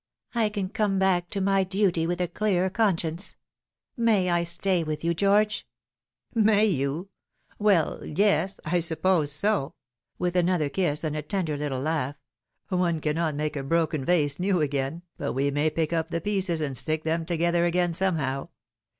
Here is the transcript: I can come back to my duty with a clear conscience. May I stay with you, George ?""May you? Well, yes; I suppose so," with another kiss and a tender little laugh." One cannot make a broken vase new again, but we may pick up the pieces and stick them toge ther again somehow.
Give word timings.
I 0.33 0.49
can 0.49 0.67
come 0.69 0.97
back 0.97 1.29
to 1.29 1.39
my 1.39 1.63
duty 1.63 2.07
with 2.07 2.19
a 2.21 2.27
clear 2.27 2.71
conscience. 2.71 3.35
May 3.95 4.31
I 4.31 4.43
stay 4.43 4.83
with 4.83 5.03
you, 5.03 5.13
George 5.13 5.67
?""May 6.33 6.65
you? 6.65 7.09
Well, 7.59 8.03
yes; 8.03 8.59
I 8.65 8.79
suppose 8.79 9.31
so," 9.31 9.75
with 10.17 10.35
another 10.35 10.69
kiss 10.69 11.03
and 11.03 11.15
a 11.15 11.21
tender 11.21 11.55
little 11.55 11.81
laugh." 11.81 12.15
One 12.69 12.99
cannot 12.99 13.35
make 13.35 13.55
a 13.55 13.61
broken 13.61 14.03
vase 14.03 14.39
new 14.39 14.59
again, 14.59 15.03
but 15.19 15.33
we 15.33 15.51
may 15.51 15.69
pick 15.69 15.93
up 15.93 16.09
the 16.09 16.19
pieces 16.19 16.61
and 16.61 16.75
stick 16.75 17.03
them 17.03 17.23
toge 17.23 17.51
ther 17.51 17.65
again 17.65 17.93
somehow. 17.93 18.49